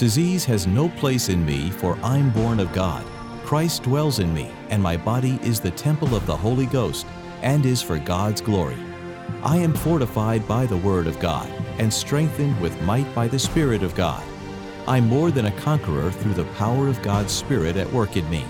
Disease 0.00 0.46
has 0.46 0.66
no 0.66 0.88
place 0.88 1.28
in 1.28 1.44
me, 1.44 1.68
for 1.68 1.94
I'm 2.02 2.30
born 2.30 2.58
of 2.58 2.72
God. 2.72 3.04
Christ 3.44 3.82
dwells 3.82 4.18
in 4.18 4.32
me, 4.32 4.50
and 4.70 4.82
my 4.82 4.96
body 4.96 5.38
is 5.42 5.60
the 5.60 5.72
temple 5.72 6.14
of 6.14 6.24
the 6.24 6.34
Holy 6.34 6.64
Ghost, 6.64 7.04
and 7.42 7.66
is 7.66 7.82
for 7.82 7.98
God's 7.98 8.40
glory. 8.40 8.78
I 9.42 9.58
am 9.58 9.74
fortified 9.74 10.48
by 10.48 10.64
the 10.64 10.78
Word 10.78 11.06
of 11.06 11.20
God, 11.20 11.50
and 11.78 11.92
strengthened 11.92 12.58
with 12.62 12.80
might 12.80 13.14
by 13.14 13.28
the 13.28 13.38
Spirit 13.38 13.82
of 13.82 13.94
God. 13.94 14.24
I'm 14.88 15.06
more 15.06 15.30
than 15.30 15.44
a 15.44 15.60
conqueror 15.60 16.10
through 16.10 16.32
the 16.32 16.50
power 16.54 16.88
of 16.88 17.02
God's 17.02 17.34
Spirit 17.34 17.76
at 17.76 17.92
work 17.92 18.16
in 18.16 18.28
me. 18.30 18.46